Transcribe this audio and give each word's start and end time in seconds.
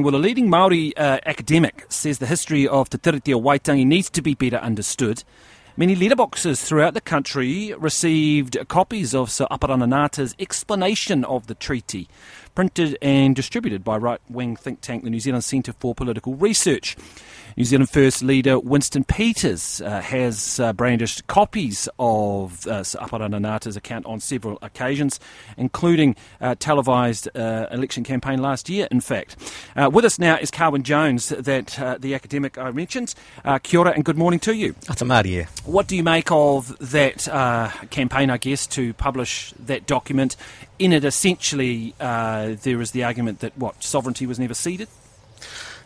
Well, 0.00 0.14
a 0.14 0.16
leading 0.16 0.48
Maori 0.48 0.96
uh, 0.96 1.18
academic 1.26 1.84
says 1.88 2.20
the 2.20 2.26
history 2.26 2.68
of 2.68 2.88
Te 2.88 2.98
Tiriti 2.98 3.34
o 3.34 3.40
Waitangi 3.40 3.84
needs 3.84 4.08
to 4.10 4.22
be 4.22 4.32
better 4.32 4.58
understood. 4.58 5.24
Many 5.76 5.96
letterboxes 5.96 6.64
throughout 6.64 6.94
the 6.94 7.00
country 7.00 7.74
received 7.76 8.56
copies 8.68 9.12
of 9.12 9.28
Sir 9.28 9.48
Apirana 9.50 9.88
Ngata's 9.88 10.36
explanation 10.38 11.24
of 11.24 11.48
the 11.48 11.56
treaty, 11.56 12.08
printed 12.54 12.96
and 13.02 13.34
distributed 13.34 13.82
by 13.82 13.96
right 13.96 14.20
wing 14.28 14.54
think 14.54 14.82
tank 14.82 15.02
the 15.02 15.10
New 15.10 15.18
Zealand 15.18 15.42
Centre 15.42 15.72
for 15.72 15.96
Political 15.96 16.36
Research. 16.36 16.96
New 17.58 17.64
Zealand 17.64 17.90
First 17.90 18.22
leader 18.22 18.56
Winston 18.60 19.02
Peters 19.02 19.80
uh, 19.80 20.00
has 20.00 20.60
uh, 20.60 20.72
brandished 20.72 21.26
copies 21.26 21.88
of 21.98 22.64
uh, 22.68 22.84
Apirana 22.84 23.76
account 23.76 24.06
on 24.06 24.20
several 24.20 24.60
occasions, 24.62 25.18
including 25.56 26.14
uh, 26.40 26.54
televised 26.60 27.28
uh, 27.36 27.66
election 27.72 28.04
campaign 28.04 28.40
last 28.40 28.68
year, 28.68 28.86
in 28.92 29.00
fact. 29.00 29.34
Uh, 29.74 29.90
with 29.92 30.04
us 30.04 30.20
now 30.20 30.38
is 30.38 30.52
Carwyn 30.52 30.84
Jones, 30.84 31.30
that 31.30 31.80
uh, 31.80 31.98
the 31.98 32.14
academic 32.14 32.56
I 32.56 32.70
mentioned. 32.70 33.16
Uh, 33.44 33.58
kia 33.58 33.80
ora 33.80 33.90
and 33.90 34.04
good 34.04 34.16
morning 34.16 34.38
to 34.38 34.54
you. 34.54 34.76
That's 34.86 35.02
a 35.02 35.04
Māori, 35.04 35.44
What 35.64 35.88
do 35.88 35.96
you 35.96 36.04
make 36.04 36.30
of 36.30 36.78
that 36.78 37.24
campaign, 37.90 38.30
I 38.30 38.36
guess, 38.36 38.68
to 38.68 38.94
publish 38.94 39.52
that 39.58 39.84
document? 39.84 40.36
In 40.78 40.92
it, 40.92 41.02
essentially, 41.04 41.92
there 41.98 42.80
is 42.80 42.92
the 42.92 43.02
argument 43.02 43.40
that, 43.40 43.58
what, 43.58 43.82
sovereignty 43.82 44.28
was 44.28 44.38
never 44.38 44.54
ceded? 44.54 44.86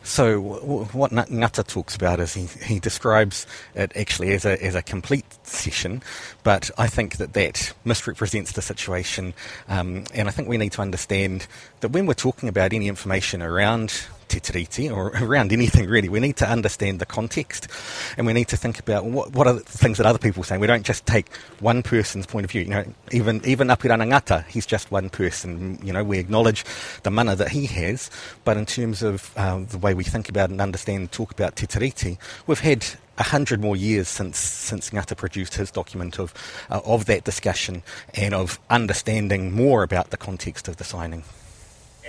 So 0.04 0.40
what 0.40 1.12
Ngata 1.12 1.66
talks 1.66 1.94
about 1.94 2.18
is 2.18 2.34
he, 2.34 2.46
he 2.64 2.80
describes 2.80 3.46
it 3.74 3.92
actually 3.96 4.32
as 4.32 4.44
a, 4.44 4.62
as 4.62 4.74
a 4.74 4.82
complete 4.82 5.24
cession, 5.44 6.02
but 6.42 6.70
I 6.76 6.88
think 6.88 7.18
that 7.18 7.34
that 7.34 7.72
misrepresents 7.84 8.52
the 8.52 8.62
situation, 8.62 9.32
um, 9.68 10.04
and 10.12 10.28
I 10.28 10.32
think 10.32 10.48
we 10.48 10.58
need 10.58 10.72
to 10.72 10.82
understand 10.82 11.46
that 11.80 11.90
when 11.90 12.06
we're 12.06 12.14
talking 12.14 12.48
about 12.48 12.72
any 12.72 12.88
information 12.88 13.42
around 13.42 14.06
tiriti 14.40 14.94
or 14.94 15.08
around 15.22 15.52
anything 15.52 15.88
really, 15.88 16.08
we 16.08 16.20
need 16.20 16.36
to 16.36 16.48
understand 16.48 17.00
the 17.00 17.06
context 17.06 17.68
and 18.16 18.26
we 18.26 18.32
need 18.32 18.48
to 18.48 18.56
think 18.56 18.78
about 18.78 19.04
what, 19.04 19.32
what 19.32 19.46
are 19.46 19.54
the 19.54 19.60
things 19.60 19.98
that 19.98 20.06
other 20.06 20.18
people 20.18 20.42
are 20.42 20.46
saying. 20.46 20.60
We 20.60 20.66
don't 20.66 20.84
just 20.84 21.06
take 21.06 21.34
one 21.60 21.82
person's 21.82 22.26
point 22.26 22.44
of 22.44 22.50
view. 22.50 22.62
You 22.62 22.70
know, 22.70 22.84
even 23.10 23.40
even 23.44 23.68
Apirana 23.68 24.06
Ngata, 24.06 24.46
he's 24.46 24.66
just 24.66 24.90
one 24.90 25.10
person. 25.10 25.78
You 25.82 25.92
know, 25.92 26.04
we 26.04 26.18
acknowledge 26.18 26.64
the 27.02 27.10
mana 27.10 27.36
that 27.36 27.50
he 27.50 27.66
has, 27.66 28.10
but 28.44 28.56
in 28.56 28.66
terms 28.66 29.02
of 29.02 29.32
uh, 29.36 29.60
the 29.60 29.78
way 29.78 29.94
we 29.94 30.04
think 30.04 30.28
about 30.28 30.50
and 30.50 30.60
understand, 30.60 30.92
and 30.92 31.12
talk 31.12 31.32
about 31.32 31.56
tiriti, 31.56 32.18
we've 32.46 32.60
had 32.60 32.84
a 33.18 33.22
hundred 33.22 33.60
more 33.60 33.76
years 33.76 34.08
since 34.08 34.38
since 34.38 34.90
Ngata 34.90 35.16
produced 35.16 35.54
his 35.54 35.70
document 35.70 36.18
of 36.18 36.34
uh, 36.70 36.80
of 36.84 37.04
that 37.06 37.24
discussion 37.24 37.82
and 38.14 38.34
of 38.34 38.58
understanding 38.70 39.52
more 39.52 39.82
about 39.82 40.10
the 40.10 40.16
context 40.16 40.68
of 40.68 40.76
the 40.76 40.84
signing. 40.84 41.22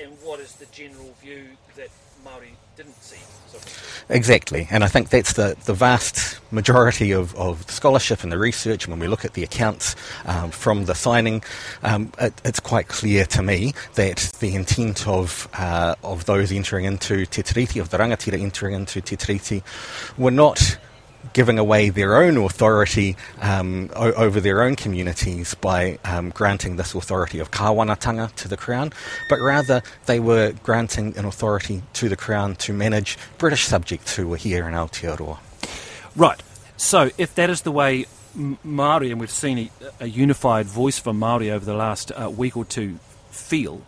And 0.01 0.11
what 0.23 0.39
is 0.39 0.53
the 0.53 0.65
general 0.67 1.13
view 1.21 1.45
that 1.75 1.89
Maori 2.23 2.55
didn't 2.75 3.01
see? 3.03 3.19
Exactly, 4.09 4.67
and 4.71 4.83
I 4.83 4.87
think 4.87 5.09
that's 5.09 5.33
the, 5.33 5.55
the 5.65 5.73
vast 5.73 6.39
majority 6.51 7.11
of, 7.11 7.35
of 7.35 7.69
scholarship 7.69 8.23
and 8.23 8.31
the 8.31 8.37
research. 8.37 8.87
When 8.87 8.99
we 8.99 9.07
look 9.07 9.23
at 9.23 9.33
the 9.33 9.43
accounts 9.43 9.95
um, 10.25 10.51
from 10.51 10.85
the 10.85 10.95
signing, 10.95 11.43
um, 11.83 12.11
it, 12.19 12.33
it's 12.43 12.59
quite 12.59 12.87
clear 12.87 13.25
to 13.25 13.43
me 13.43 13.73
that 13.95 14.31
the 14.39 14.55
intent 14.55 15.07
of 15.07 15.47
uh, 15.53 15.95
of 16.03 16.25
those 16.25 16.51
entering 16.51 16.85
into 16.85 17.25
Te 17.25 17.43
Tiriti, 17.43 17.79
of 17.79 17.89
the 17.89 17.97
rangatira 17.97 18.39
entering 18.39 18.73
into 18.73 18.99
Te 19.01 19.15
Tiriti, 19.15 19.63
were 20.17 20.31
not 20.31 20.77
giving 21.31 21.57
away 21.57 21.89
their 21.89 22.17
own 22.17 22.37
authority 22.37 23.15
um, 23.41 23.89
o- 23.95 24.13
over 24.13 24.39
their 24.39 24.61
own 24.61 24.75
communities 24.75 25.55
by 25.55 25.97
um, 26.03 26.29
granting 26.31 26.75
this 26.75 26.93
authority 26.93 27.39
of 27.39 27.51
kawanatanga 27.51 28.33
to 28.35 28.47
the 28.47 28.57
Crown, 28.57 28.91
but 29.29 29.39
rather 29.39 29.81
they 30.05 30.19
were 30.19 30.53
granting 30.63 31.17
an 31.17 31.25
authority 31.25 31.81
to 31.93 32.09
the 32.09 32.17
Crown 32.17 32.55
to 32.57 32.73
manage 32.73 33.17
British 33.37 33.65
subjects 33.65 34.15
who 34.15 34.27
were 34.27 34.37
here 34.37 34.67
in 34.67 34.73
Aotearoa. 34.73 35.39
Right. 36.15 36.41
So 36.77 37.09
if 37.17 37.33
that 37.35 37.49
is 37.49 37.61
the 37.61 37.71
way 37.71 38.05
Maori, 38.35 39.11
and 39.11 39.19
we've 39.19 39.31
seen 39.31 39.57
a, 39.57 39.69
a 40.01 40.07
unified 40.07 40.65
voice 40.65 40.99
from 40.99 41.19
Maori 41.19 41.51
over 41.51 41.63
the 41.63 41.75
last 41.75 42.11
uh, 42.11 42.29
week 42.29 42.57
or 42.57 42.65
two, 42.65 42.99
feel, 43.29 43.81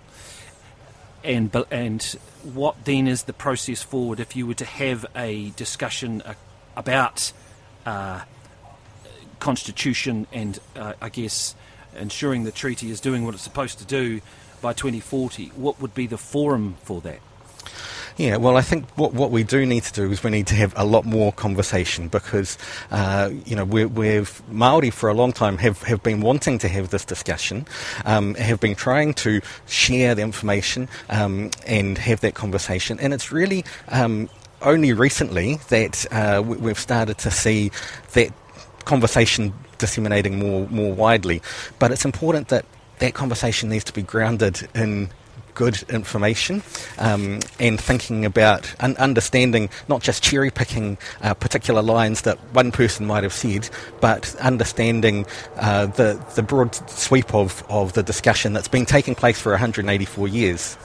and 1.23 1.55
and 1.71 2.03
what 2.43 2.85
then 2.85 3.07
is 3.07 3.23
the 3.23 3.33
process 3.33 3.81
forward 3.81 4.19
if 4.19 4.35
you 4.35 4.45
were 4.45 4.53
to 4.53 4.65
have 4.65 5.05
a 5.15 5.49
discussion, 5.51 6.21
a 6.25 6.35
about 6.75 7.31
uh, 7.85 8.21
constitution 9.39 10.27
and 10.31 10.59
uh, 10.75 10.93
I 11.01 11.09
guess 11.09 11.55
ensuring 11.97 12.43
the 12.43 12.51
treaty 12.51 12.89
is 12.89 12.99
doing 12.99 13.25
what 13.25 13.33
it's 13.33 13.43
supposed 13.43 13.79
to 13.79 13.85
do 13.85 14.21
by 14.61 14.73
2040, 14.73 15.47
what 15.55 15.79
would 15.79 15.93
be 15.93 16.07
the 16.07 16.17
forum 16.17 16.75
for 16.83 17.01
that? 17.01 17.19
Yeah, 18.17 18.37
well, 18.37 18.55
I 18.55 18.61
think 18.61 18.87
what 18.95 19.13
what 19.13 19.29
we 19.29 19.43
do 19.43 19.65
need 19.65 19.83
to 19.83 19.91
do 19.91 20.09
is 20.09 20.23
we 20.23 20.29
need 20.29 20.47
to 20.47 20.55
have 20.55 20.73
a 20.77 20.85
lot 20.85 21.03
more 21.03 21.33
conversation 21.33 22.07
because, 22.07 22.57
uh, 22.89 23.29
you 23.45 23.57
know, 23.57 23.65
we 23.65 23.83
we've 23.83 24.41
Maori 24.49 24.89
for 24.89 25.09
a 25.09 25.13
long 25.13 25.33
time 25.33 25.57
have, 25.57 25.83
have 25.83 26.01
been 26.01 26.21
wanting 26.21 26.57
to 26.59 26.69
have 26.69 26.91
this 26.91 27.03
discussion, 27.03 27.67
um, 28.05 28.33
have 28.35 28.61
been 28.61 28.75
trying 28.75 29.15
to 29.15 29.41
share 29.67 30.15
the 30.15 30.21
information 30.21 30.87
um, 31.09 31.51
and 31.67 31.97
have 31.97 32.21
that 32.21 32.35
conversation, 32.35 33.01
and 33.01 33.13
it's 33.13 33.33
really 33.33 33.65
um, 33.89 34.29
only 34.61 34.93
recently 34.93 35.55
that 35.69 36.05
uh, 36.11 36.41
we've 36.45 36.79
started 36.79 37.17
to 37.19 37.31
see 37.31 37.71
that 38.13 38.31
conversation 38.85 39.53
disseminating 39.77 40.39
more 40.39 40.67
more 40.69 40.93
widely. 40.93 41.41
But 41.79 41.91
it's 41.91 42.05
important 42.05 42.49
that 42.49 42.65
that 42.99 43.13
conversation 43.13 43.69
needs 43.69 43.83
to 43.85 43.93
be 43.93 44.01
grounded 44.01 44.67
in 44.73 45.09
good 45.55 45.81
information 45.89 46.61
um, 46.99 47.39
and 47.59 47.79
thinking 47.79 48.25
about 48.25 48.75
and 48.81 48.95
understanding 48.97 49.69
not 49.87 50.01
just 50.01 50.21
cherry 50.21 50.51
picking 50.51 50.97
uh, 51.21 51.33
particular 51.33 51.81
lines 51.81 52.21
that 52.23 52.37
one 52.53 52.71
person 52.71 53.05
might 53.05 53.23
have 53.23 53.33
said, 53.33 53.69
but 54.01 54.35
understanding 54.35 55.25
uh, 55.55 55.87
the 55.87 56.23
the 56.35 56.43
broad 56.43 56.75
sweep 56.89 57.33
of, 57.33 57.63
of 57.69 57.93
the 57.93 58.03
discussion 58.03 58.53
that's 58.53 58.67
been 58.67 58.85
taking 58.85 59.15
place 59.15 59.39
for 59.39 59.51
184 59.51 60.27
years. 60.27 60.77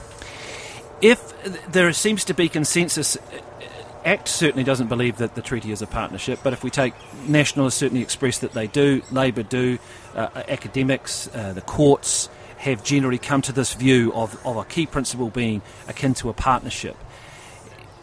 There 1.69 1.91
seems 1.93 2.25
to 2.25 2.33
be 2.33 2.49
consensus 2.49 3.17
Act 4.03 4.27
certainly 4.27 4.63
doesn't 4.63 4.87
believe 4.87 5.17
that 5.17 5.35
the 5.35 5.41
treaty 5.41 5.71
is 5.71 5.81
a 5.81 5.87
partnership, 5.87 6.39
but 6.43 6.53
if 6.53 6.63
we 6.63 6.71
take 6.71 6.93
Nationalists 7.27 7.75
certainly 7.75 8.01
express 8.01 8.39
that 8.39 8.53
they 8.53 8.65
do, 8.65 9.03
Labour 9.11 9.43
do, 9.43 9.77
uh, 10.15 10.29
academics, 10.47 11.29
uh, 11.35 11.53
the 11.53 11.61
courts 11.61 12.27
have 12.57 12.83
generally 12.83 13.19
come 13.19 13.41
to 13.43 13.51
this 13.51 13.73
view 13.75 14.11
of, 14.13 14.43
of 14.45 14.57
a 14.57 14.65
key 14.65 14.87
principle 14.87 15.29
being 15.29 15.61
akin 15.87 16.15
to 16.15 16.29
a 16.29 16.33
partnership. 16.33 16.97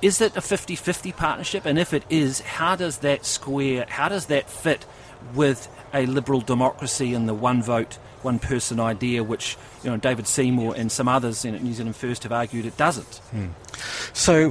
Is 0.01 0.21
it 0.21 0.37
a 0.37 0.41
50 0.41 0.77
50 0.77 1.11
partnership? 1.13 1.67
And 1.67 1.79
if 1.79 1.93
it 1.93 2.05
is, 2.09 2.41
how 2.41 2.77
does 2.77 2.99
that 2.99 3.27
square, 3.27 3.85
how 3.89 4.09
does 4.09 4.27
that 4.27 4.49
fit 4.49 4.87
with 5.35 5.69
a 5.93 6.07
liberal 6.07 6.41
democracy 6.41 7.13
and 7.13 7.29
the 7.29 7.35
one 7.35 7.61
vote, 7.61 7.99
one 8.25 8.39
person 8.39 8.81
idea, 8.81 9.23
which 9.23 9.57
you 9.83 9.91
know 9.91 9.97
David 9.97 10.27
Seymour 10.27 10.75
and 10.77 10.91
some 10.91 11.09
others 11.09 11.45
in 11.45 11.55
New 11.63 11.73
Zealand 11.73 11.97
First 11.97 12.23
have 12.23 12.33
argued 12.33 12.67
it 12.67 12.77
doesn't. 12.77 13.17
Hmm. 13.31 13.49
So, 14.19 14.51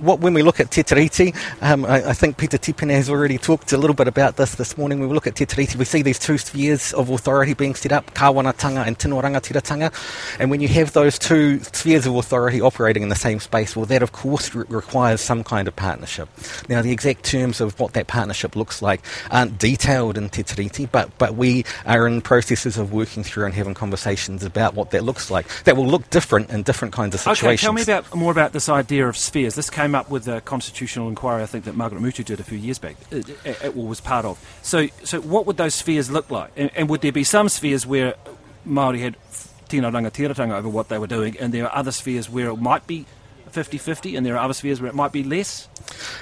what, 0.00 0.20
when 0.20 0.32
we 0.32 0.42
look 0.42 0.60
at 0.60 0.70
Te 0.70 0.82
Tiriti, 0.82 1.36
um, 1.60 1.84
I, 1.84 2.10
I, 2.10 2.12
think 2.14 2.38
Peter 2.38 2.56
Tipene 2.56 2.92
has 2.92 3.10
already 3.10 3.36
talked 3.36 3.72
a 3.72 3.76
little 3.76 3.92
bit 3.92 4.08
about 4.08 4.36
this 4.36 4.54
this 4.54 4.78
morning. 4.78 5.00
When 5.00 5.08
we 5.10 5.14
look 5.14 5.26
at 5.26 5.34
Te 5.34 5.44
Tiriti, 5.44 5.76
we 5.76 5.84
see 5.84 6.00
these 6.00 6.18
two 6.18 6.38
spheres 6.38 6.94
of 6.94 7.10
authority 7.10 7.52
being 7.52 7.74
set 7.74 7.92
up, 7.92 8.14
Kawanatanga 8.14 8.86
and 8.86 8.98
Tino 8.98 9.20
Rangatiratanga. 9.20 9.92
And 10.38 10.50
when 10.50 10.60
you 10.60 10.68
have 10.68 10.92
those 10.92 11.18
two 11.18 11.58
spheres 11.60 12.06
of 12.06 12.14
authority 12.14 12.62
operating 12.62 13.02
in 13.02 13.10
the 13.10 13.16
same 13.16 13.40
space, 13.40 13.76
well, 13.76 13.84
that 13.86 14.02
of 14.02 14.12
course 14.12 14.54
re- 14.54 14.64
requires 14.68 15.20
some 15.20 15.44
kind 15.44 15.68
of 15.68 15.76
partnership. 15.76 16.28
Now, 16.68 16.80
the 16.80 16.92
exact 16.92 17.24
terms 17.24 17.60
of 17.60 17.78
what 17.78 17.92
that 17.94 18.06
partnership 18.06 18.56
looks 18.56 18.80
like 18.80 19.02
aren't 19.30 19.58
detailed 19.58 20.16
in 20.16 20.30
Te 20.30 20.44
Tiriti, 20.44 20.88
but, 20.90 21.18
but 21.18 21.34
we 21.34 21.64
are 21.84 22.06
in 22.06 22.22
processes 22.22 22.78
of 22.78 22.92
working 22.92 23.22
through 23.22 23.44
and 23.44 23.54
having 23.54 23.74
conversations 23.74 24.44
about 24.44 24.60
about 24.60 24.74
what 24.74 24.90
that 24.90 25.04
looks 25.04 25.30
like. 25.30 25.46
That 25.64 25.76
will 25.76 25.86
look 25.86 26.08
different 26.10 26.50
in 26.50 26.62
different 26.62 26.94
kinds 26.94 27.14
of 27.14 27.20
situations. 27.20 27.48
Okay, 27.48 27.56
tell 27.56 27.72
me 27.72 27.82
about 27.82 28.14
more 28.14 28.32
about 28.32 28.52
this 28.52 28.68
idea 28.68 28.99
of 29.08 29.16
spheres. 29.16 29.54
This 29.54 29.70
came 29.70 29.94
up 29.94 30.10
with 30.10 30.28
a 30.28 30.40
constitutional 30.40 31.08
inquiry, 31.08 31.42
I 31.42 31.46
think, 31.46 31.64
that 31.64 31.76
Margaret 31.76 32.02
Mutu 32.02 32.24
did 32.24 32.40
a 32.40 32.44
few 32.44 32.58
years 32.58 32.78
back, 32.78 32.96
it, 33.10 33.28
it, 33.44 33.64
it 33.64 33.76
was 33.76 34.00
part 34.00 34.24
of. 34.24 34.38
So, 34.62 34.88
so 35.04 35.20
what 35.20 35.46
would 35.46 35.56
those 35.56 35.74
spheres 35.74 36.10
look 36.10 36.30
like? 36.30 36.50
And, 36.56 36.70
and 36.74 36.88
would 36.88 37.00
there 37.00 37.12
be 37.12 37.24
some 37.24 37.48
spheres 37.48 37.86
where 37.86 38.14
Māori 38.66 39.00
had 39.00 39.16
tino 39.68 39.90
rangatiratanga 39.90 40.52
over 40.52 40.68
what 40.68 40.88
they 40.88 40.98
were 40.98 41.06
doing, 41.06 41.36
and 41.38 41.54
there 41.54 41.64
are 41.64 41.76
other 41.76 41.92
spheres 41.92 42.28
where 42.28 42.48
it 42.48 42.56
might 42.56 42.86
be 42.86 43.06
50-50, 43.52 44.16
and 44.16 44.24
there 44.24 44.36
are 44.36 44.44
other 44.44 44.54
spheres 44.54 44.80
where 44.80 44.88
it 44.88 44.94
might 44.94 45.12
be 45.12 45.22
less? 45.22 45.68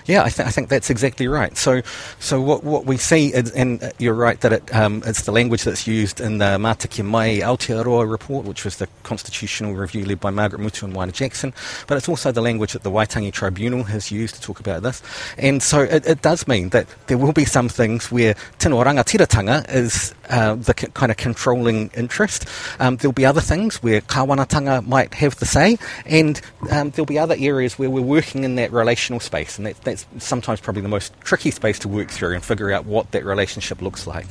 Yeah, 0.06 0.24
I, 0.24 0.30
th- 0.30 0.46
I, 0.46 0.50
think 0.50 0.68
that's 0.68 0.90
exactly 0.90 1.28
right. 1.28 1.56
So, 1.56 1.82
so 2.18 2.40
what, 2.40 2.64
what 2.64 2.86
we 2.86 2.96
see, 2.96 3.32
is, 3.34 3.50
and 3.52 3.92
you're 3.98 4.14
right 4.14 4.40
that 4.40 4.52
it, 4.52 4.74
um, 4.74 5.02
it's 5.04 5.22
the 5.22 5.32
language 5.32 5.64
that's 5.64 5.86
used 5.86 6.20
in 6.20 6.38
the 6.38 6.56
Matike 6.58 7.04
Mai 7.04 7.38
Aotearoa 7.38 8.10
report, 8.10 8.46
which 8.46 8.64
was 8.64 8.76
the 8.76 8.88
constitutional 9.02 9.74
review 9.74 10.04
led 10.04 10.20
by 10.20 10.30
Margaret 10.30 10.60
Mutu 10.60 10.84
and 10.84 10.92
Moana 10.92 11.12
Jackson, 11.12 11.52
but 11.86 11.96
it's 11.96 12.08
also 12.08 12.32
the 12.32 12.40
language 12.40 12.72
that 12.72 12.82
the 12.82 12.90
Waitangi 12.90 13.32
Tribunal 13.32 13.84
has 13.84 14.10
used 14.10 14.34
to 14.36 14.40
talk 14.40 14.60
about 14.60 14.82
this. 14.82 15.02
And 15.36 15.62
so 15.62 15.80
it, 15.80 16.06
it 16.06 16.22
does 16.22 16.48
mean 16.48 16.70
that 16.70 16.86
there 17.06 17.18
will 17.18 17.32
be 17.32 17.44
some 17.44 17.68
things 17.68 18.10
where 18.10 18.34
tino 18.58 18.82
rangatiratanga 18.82 19.68
is 19.70 20.14
uh, 20.28 20.54
the 20.54 20.74
c- 20.78 20.88
kind 20.94 21.10
of 21.10 21.16
controlling 21.16 21.90
interest. 21.94 22.46
Um, 22.80 22.96
there'll 22.96 23.12
be 23.12 23.26
other 23.26 23.40
things 23.40 23.82
where 23.82 24.00
kawanatanga 24.00 24.86
might 24.86 25.14
have 25.14 25.36
the 25.36 25.46
say, 25.46 25.78
and 26.06 26.40
um, 26.70 26.90
there'll 26.90 27.06
be 27.06 27.18
other 27.18 27.36
areas 27.38 27.78
where 27.78 27.90
we're 27.90 28.02
working 28.02 28.44
in 28.44 28.56
that 28.56 28.72
relational 28.72 29.20
space, 29.20 29.58
and 29.58 29.66
that, 29.66 29.80
that's 29.82 30.06
sometimes 30.18 30.60
probably 30.60 30.82
the 30.82 30.88
most 30.88 31.12
tricky 31.20 31.50
space 31.50 31.78
to 31.80 31.88
work 31.88 32.10
through 32.10 32.34
and 32.34 32.44
figure 32.44 32.72
out 32.72 32.86
what 32.86 33.10
that 33.12 33.24
relationship 33.24 33.82
looks 33.82 34.06
like. 34.06 34.26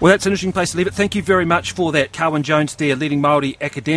Well, 0.00 0.10
that's 0.10 0.26
an 0.26 0.32
interesting 0.32 0.52
place 0.52 0.72
to 0.72 0.78
leave 0.78 0.88
it. 0.88 0.94
Thank 0.94 1.14
you 1.14 1.22
very 1.22 1.44
much 1.44 1.72
for 1.72 1.92
that, 1.92 2.12
Carwyn 2.12 2.42
Jones 2.42 2.74
there, 2.74 2.96
leading 2.96 3.22
Māori 3.22 3.56
academic. 3.60 3.92